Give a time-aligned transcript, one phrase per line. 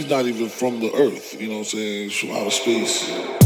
[0.00, 2.04] he's not even from the earth, you know what I'm saying?
[2.04, 3.39] He's from outer space.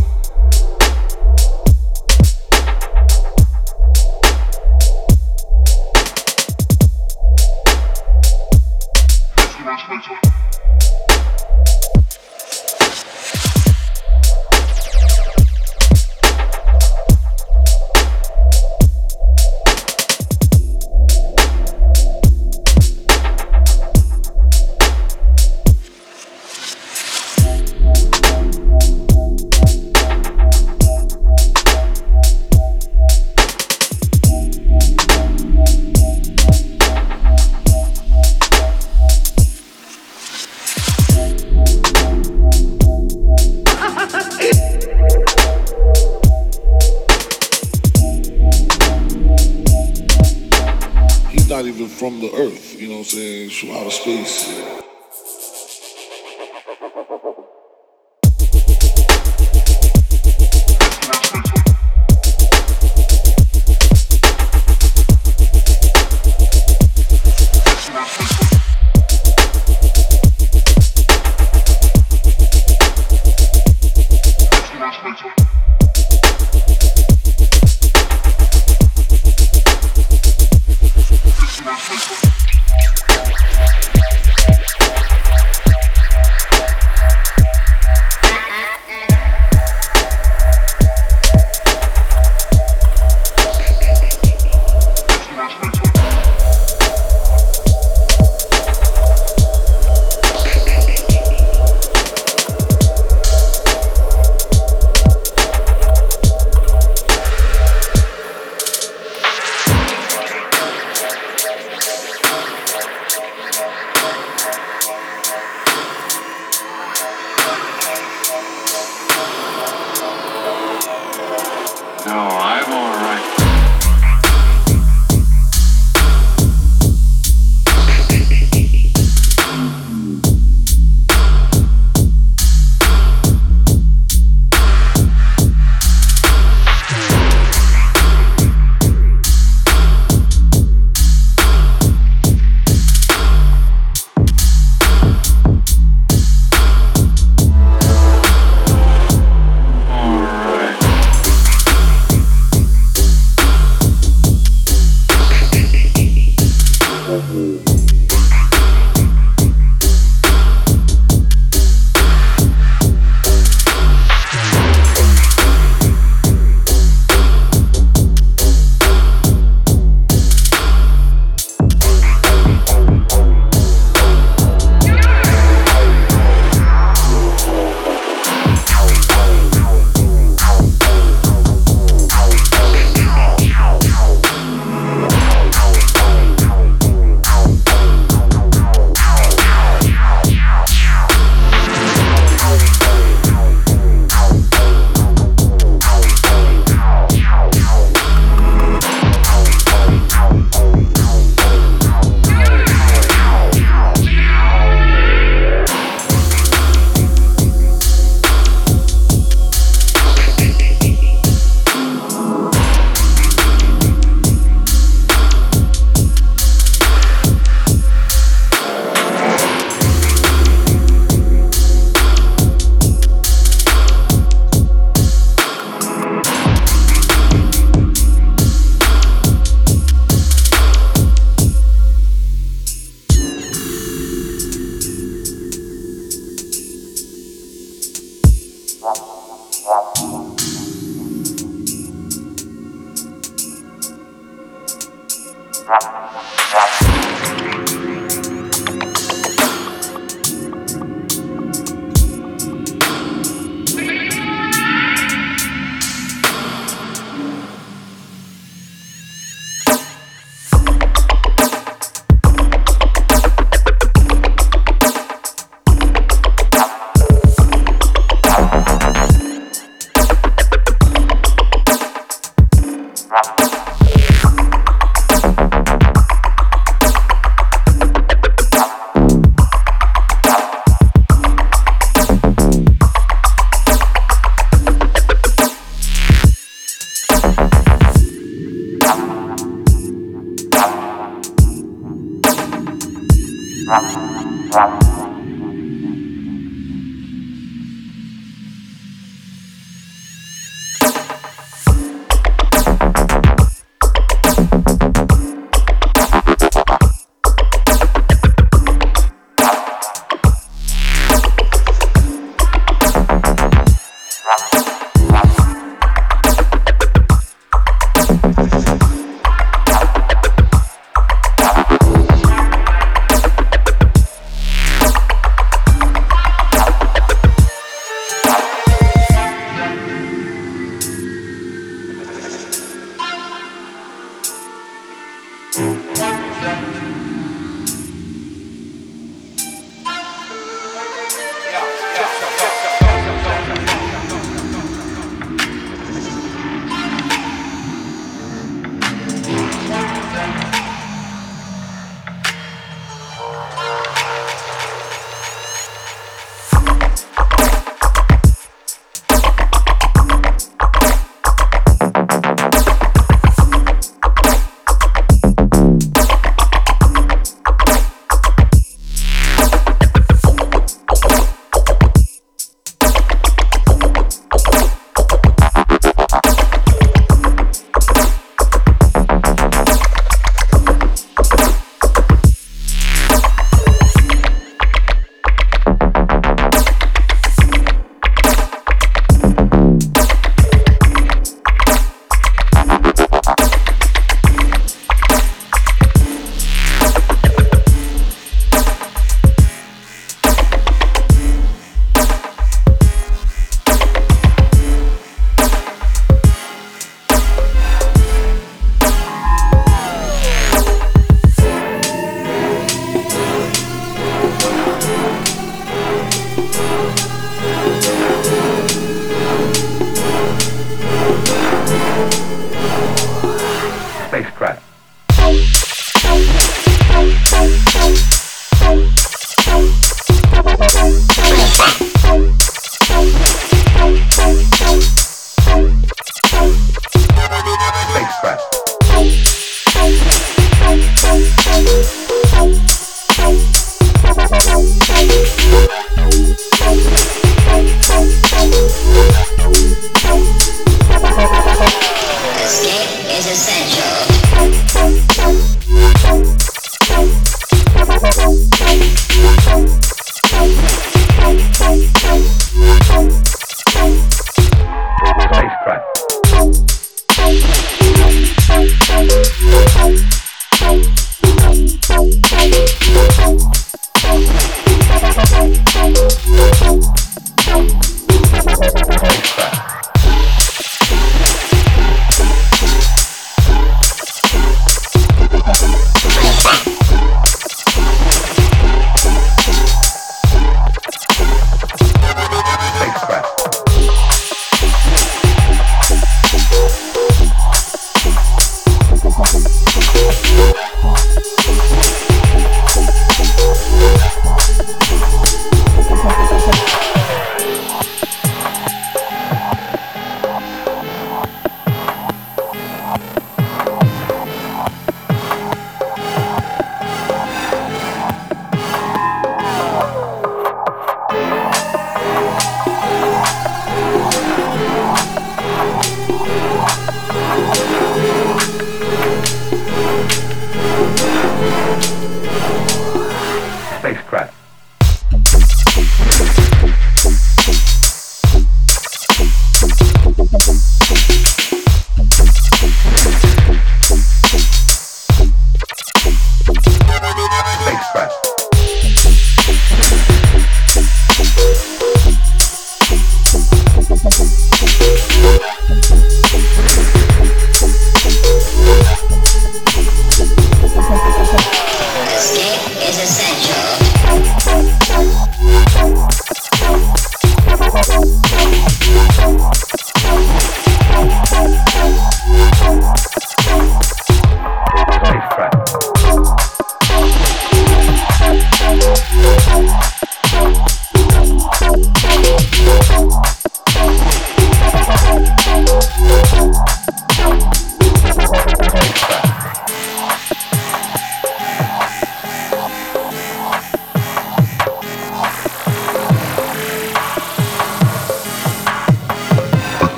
[440.76, 442.73] Thank you.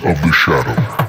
[0.00, 1.01] Of the shadow.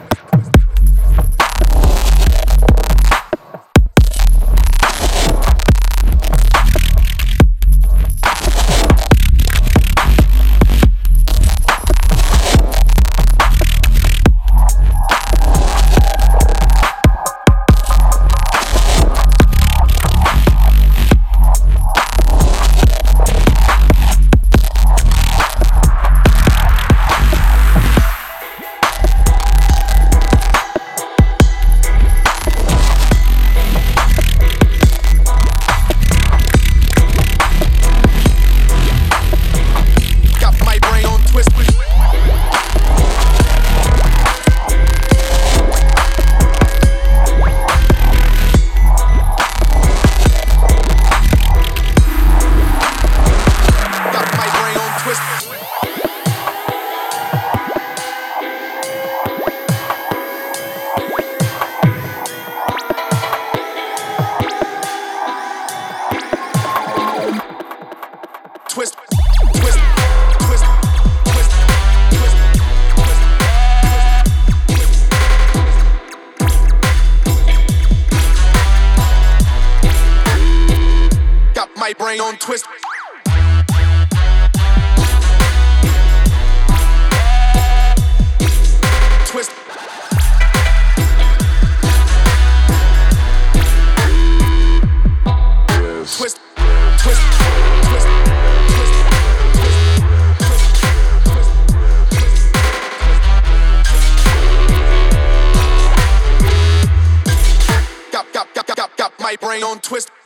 [109.84, 110.23] twist.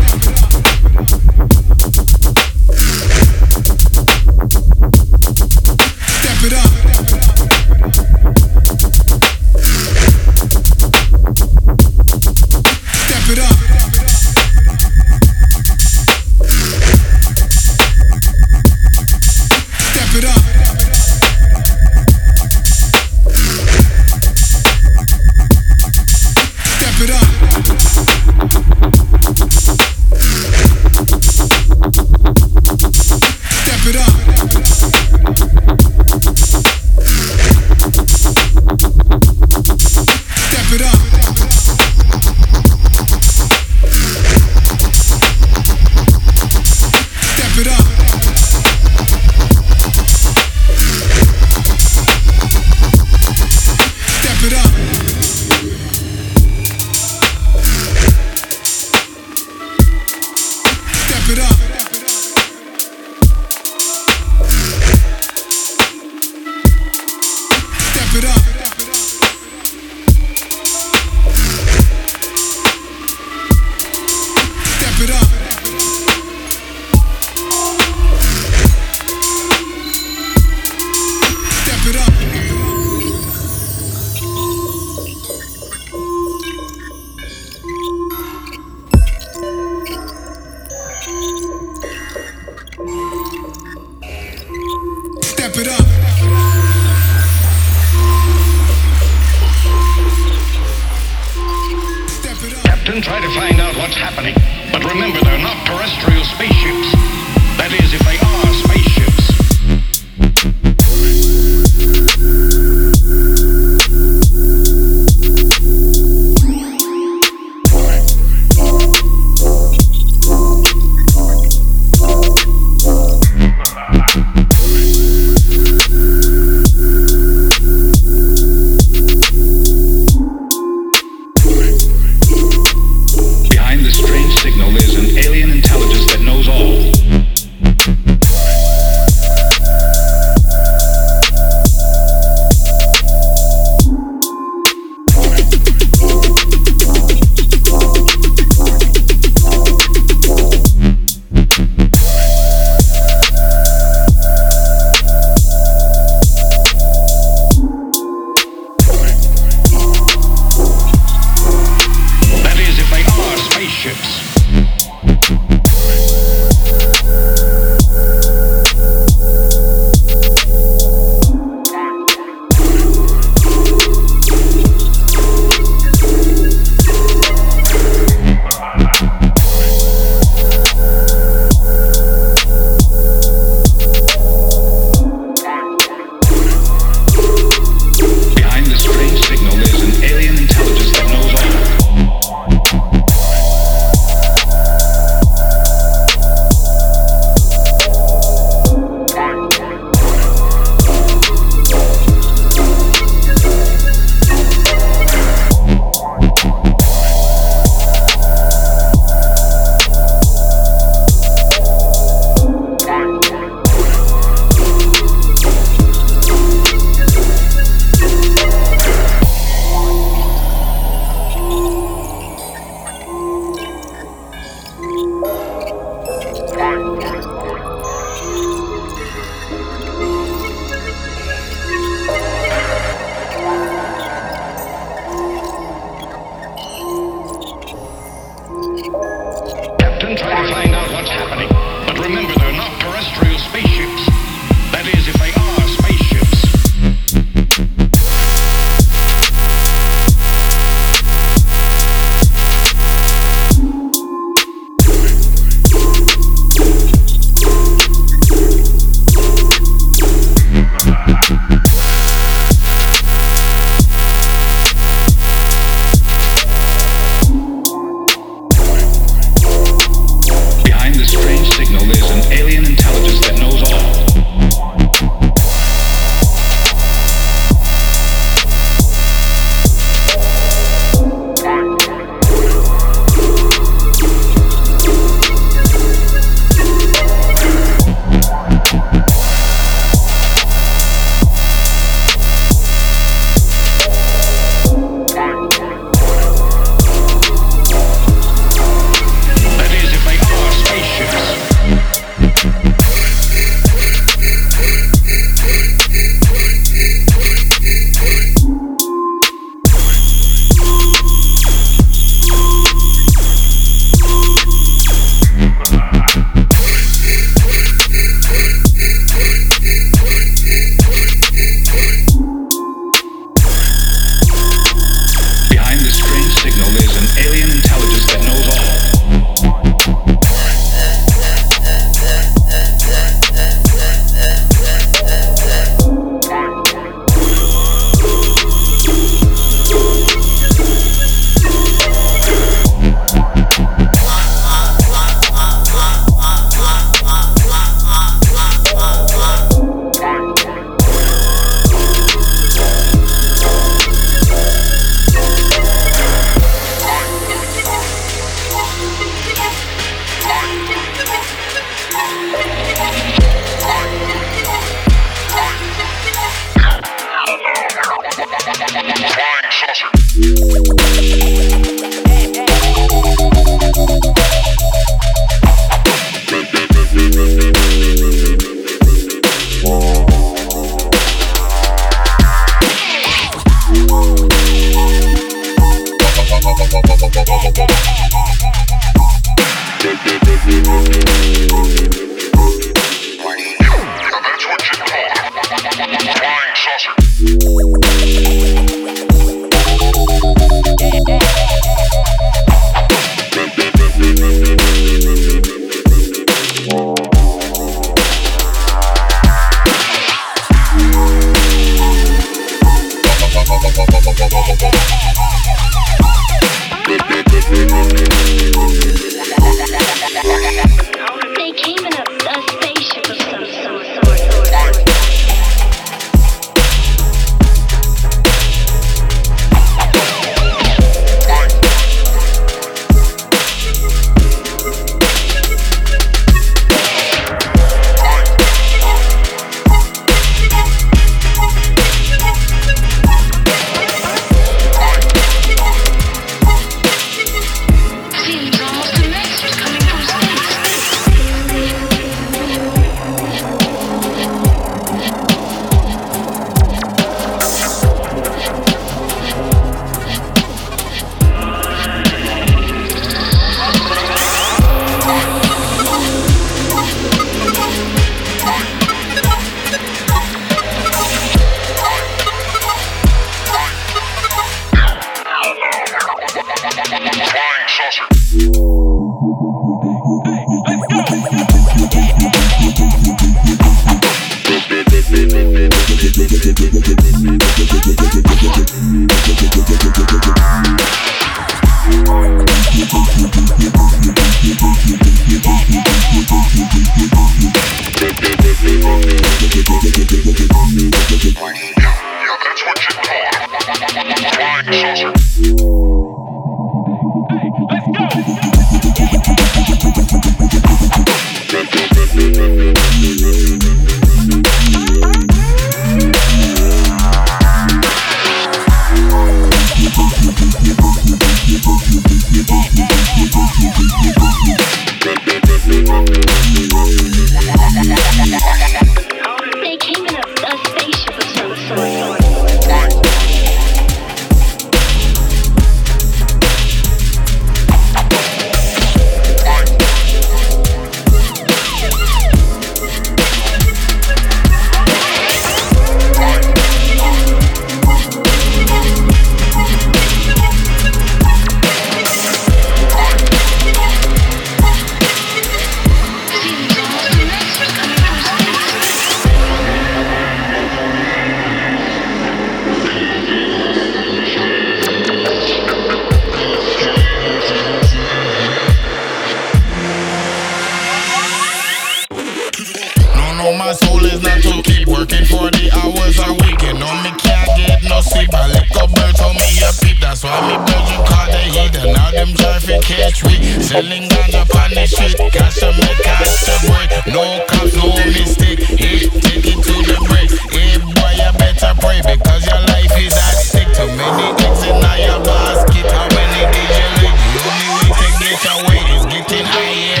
[599.31, 600.00] Get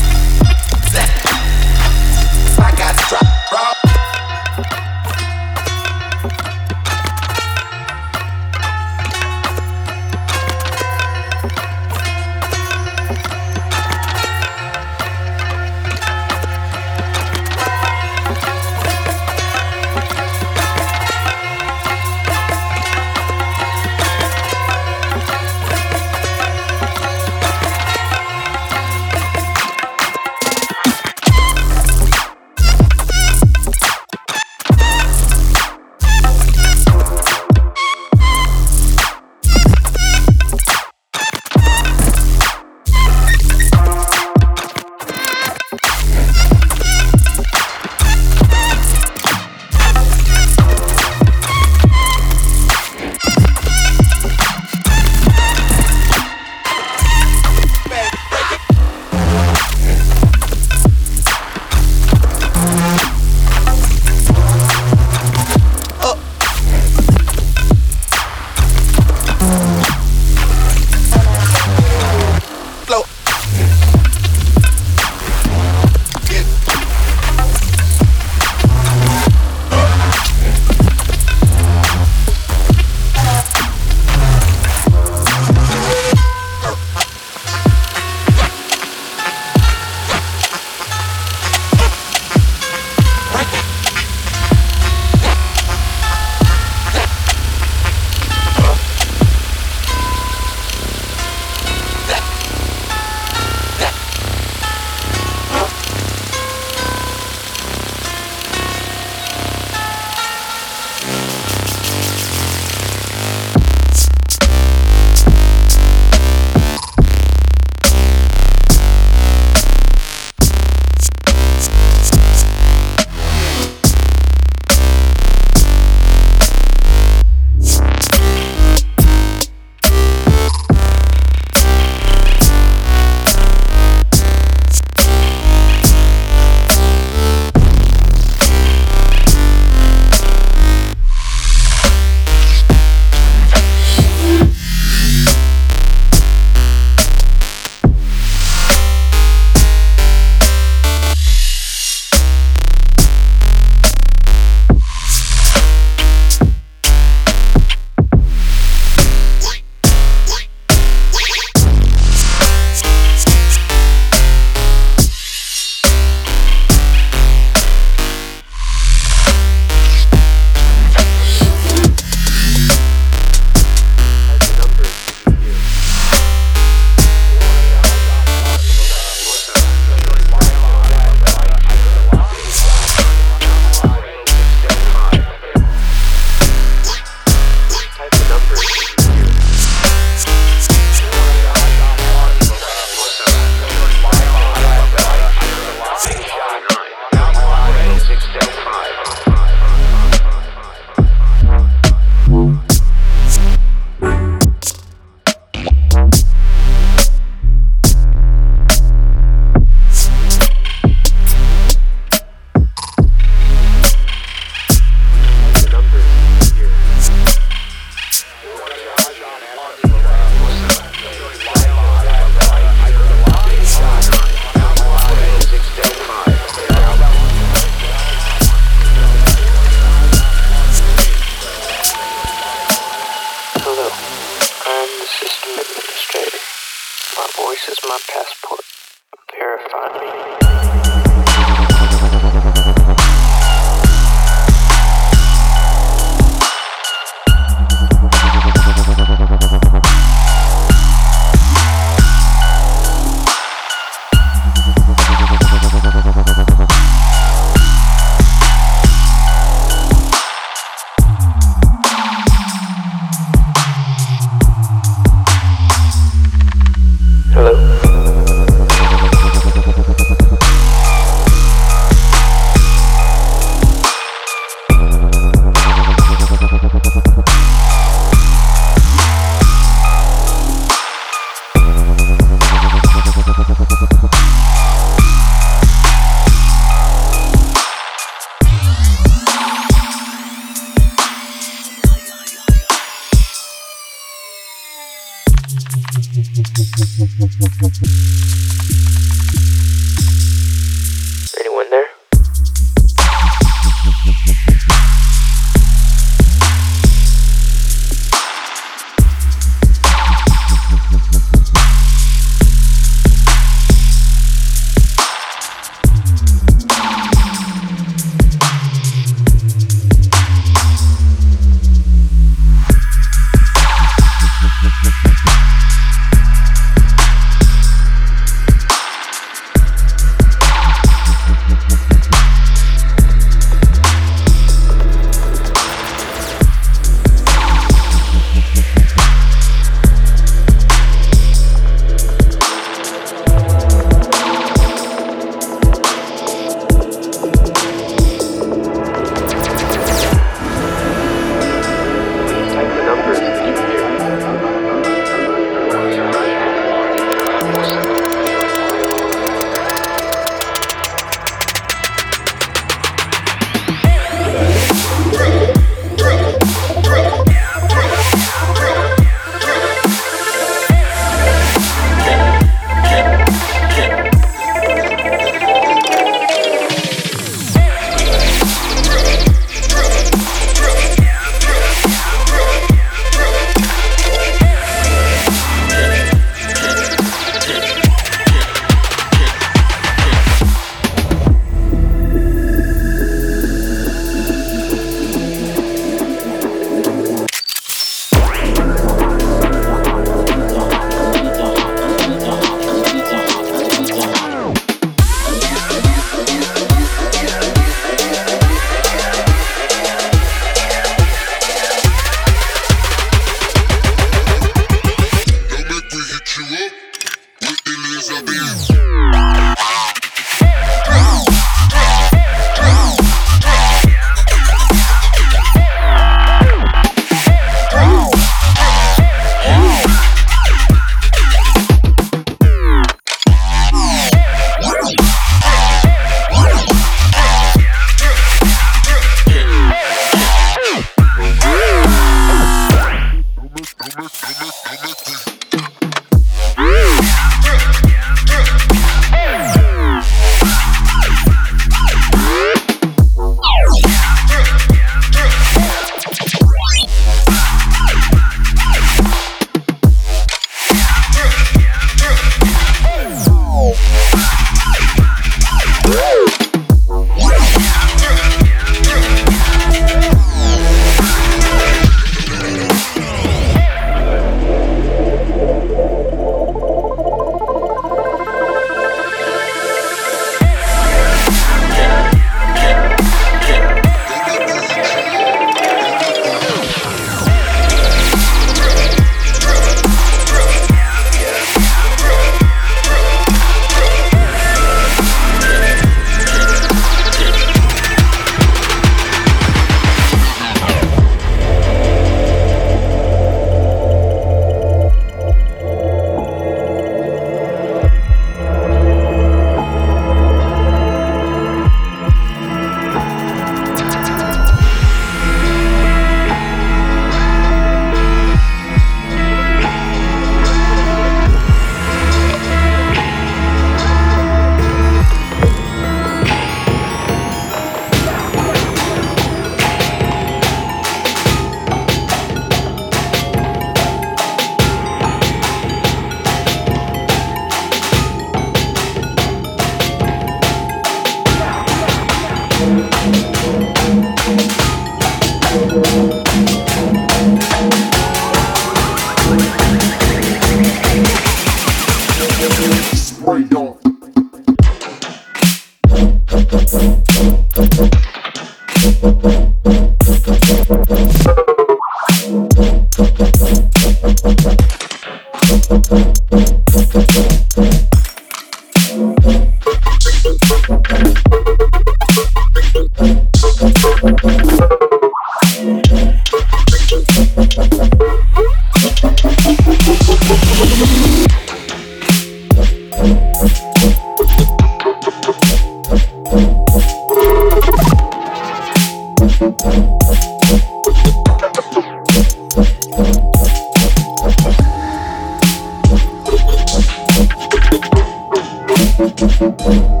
[599.58, 600.00] Thank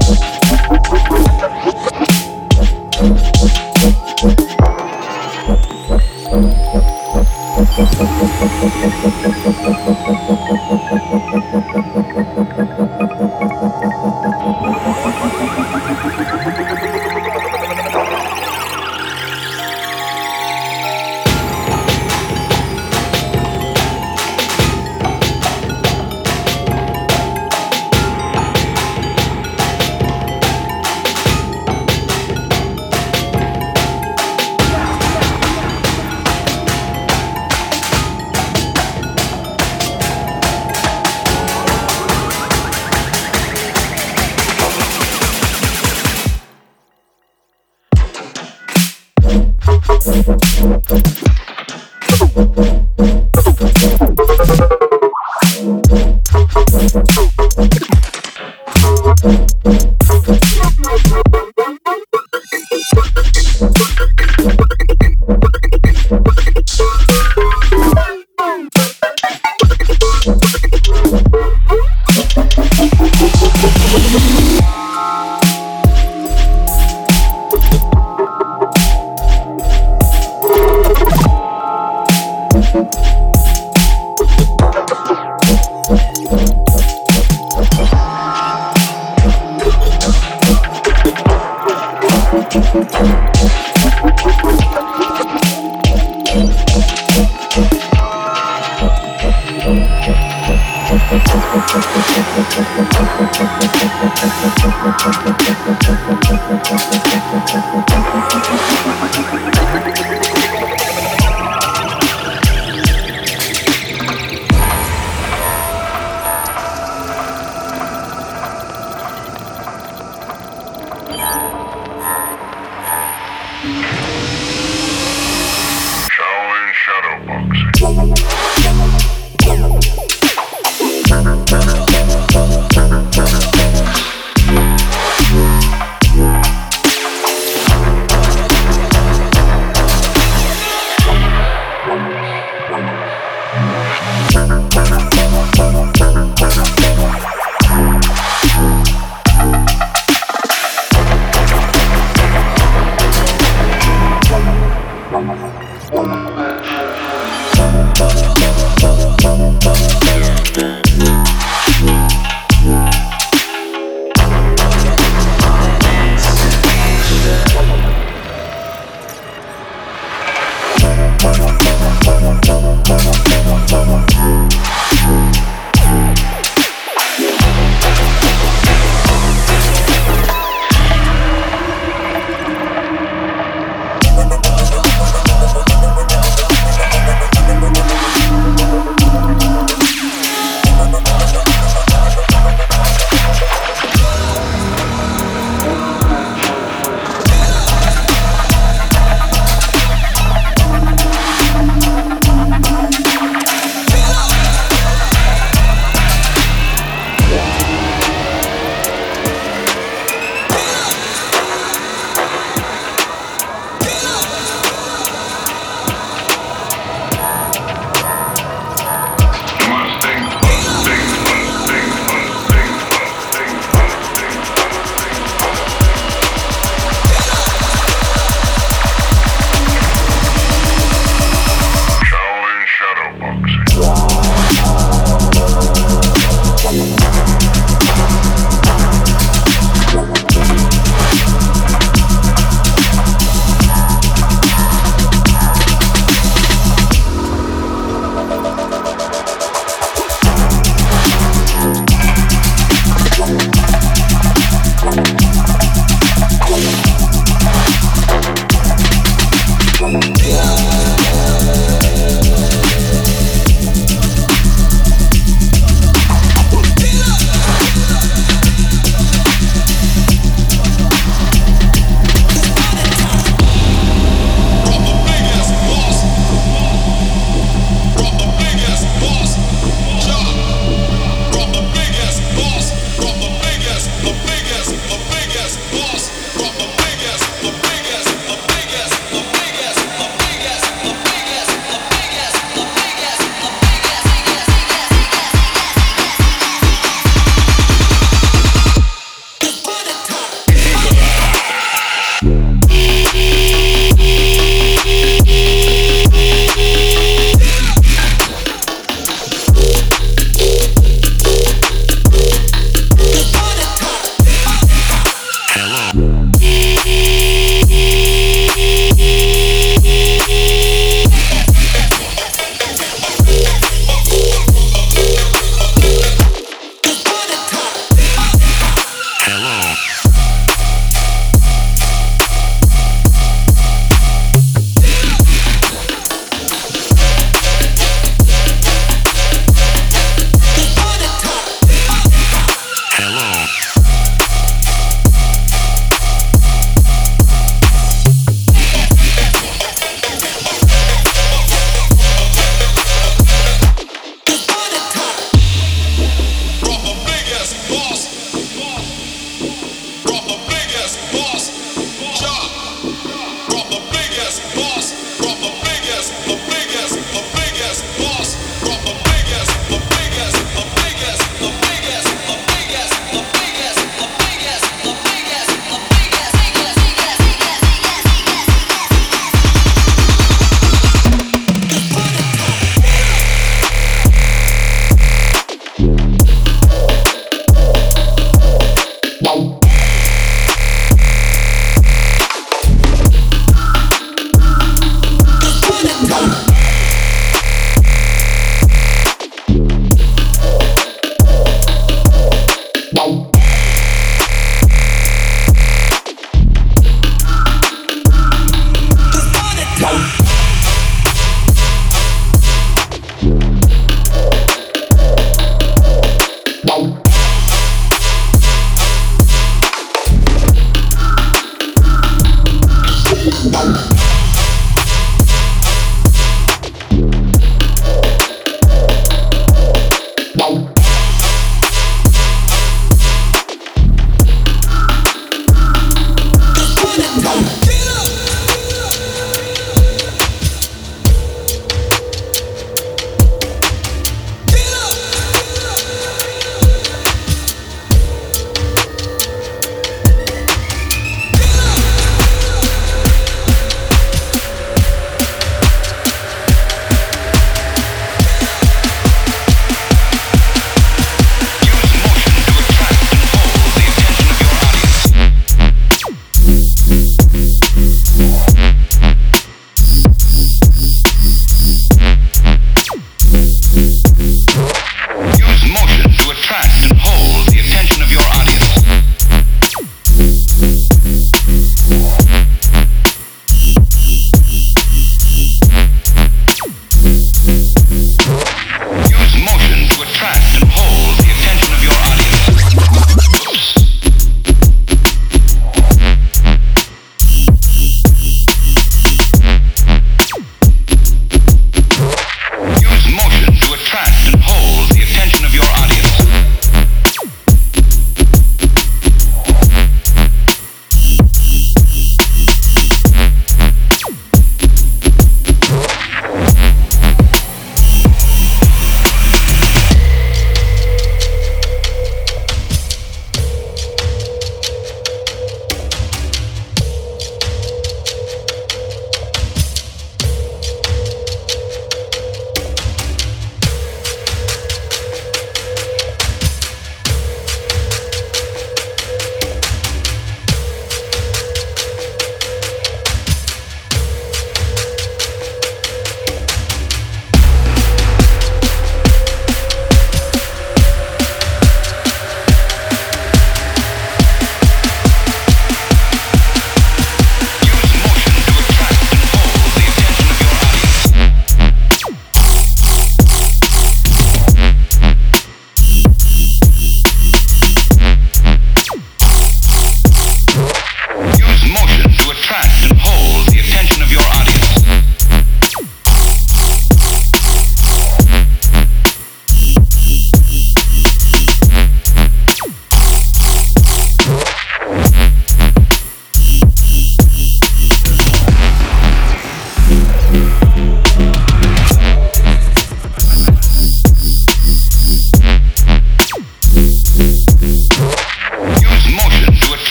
[8.00, 8.15] you.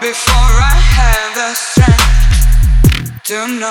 [0.00, 3.68] Before I have the strength to know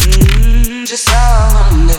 [0.00, 1.92] mm, just how I.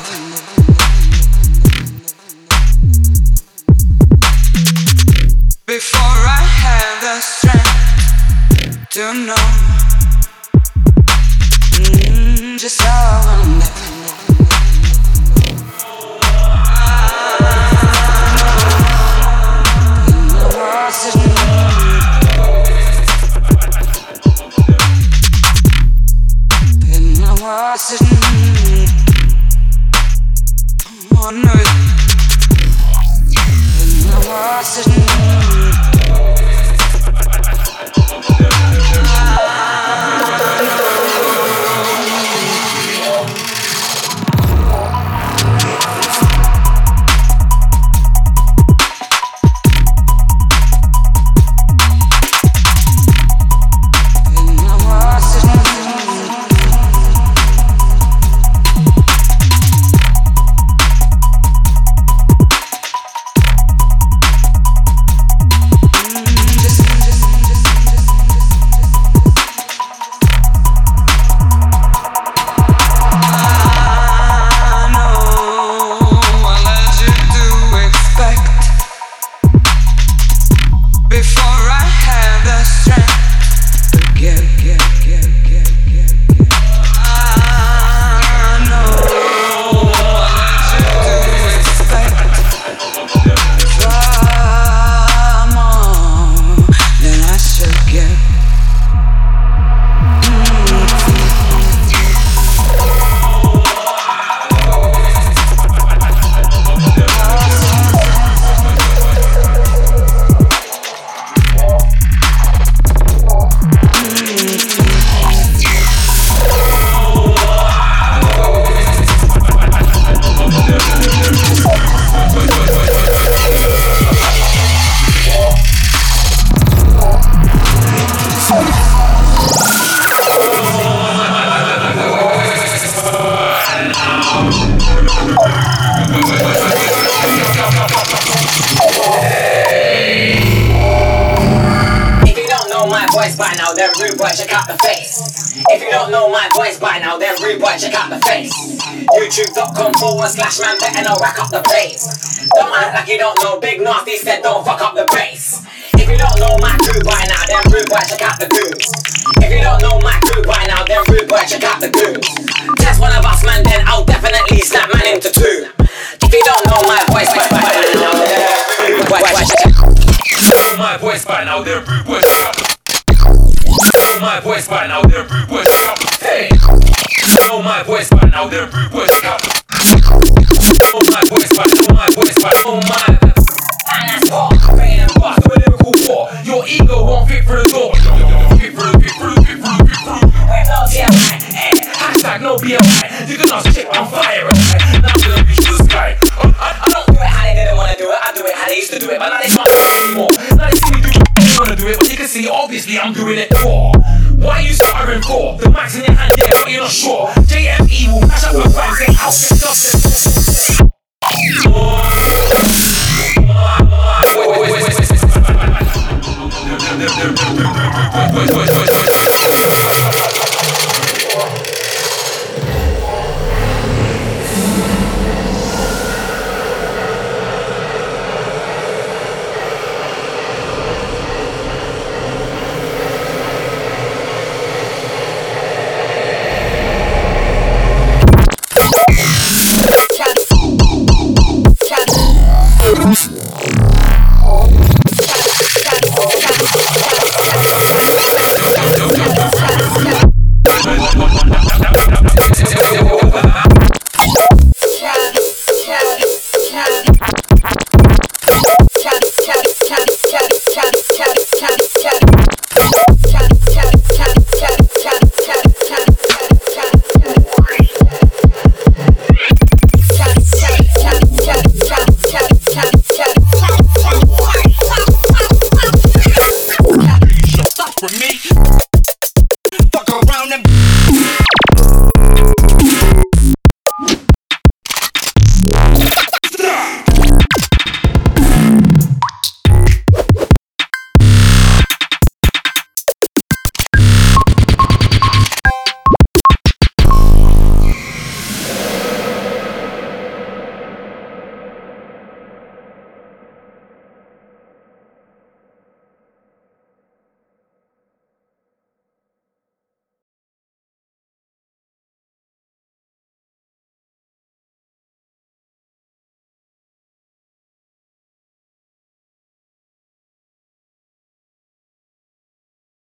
[5.66, 9.46] Before I have the strength to know
[11.80, 13.33] mm, just how
[27.74, 27.96] are mm-hmm.
[27.96, 28.94] sitting
[31.18, 31.74] on earth,
[33.82, 35.43] and now sitting.